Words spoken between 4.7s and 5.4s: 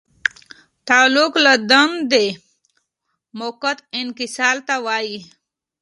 وایي.